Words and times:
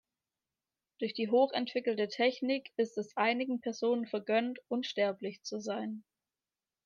Durch 0.97 1.13
die 1.13 1.29
hoch 1.29 1.53
entwickelte 1.53 2.07
Technik 2.07 2.73
ist 2.75 2.97
es 2.97 3.15
einigen 3.17 3.61
Personen 3.61 4.07
vergönnt, 4.07 4.57
unsterblich 4.67 5.43
zu 5.43 5.59
sein. 5.59 6.03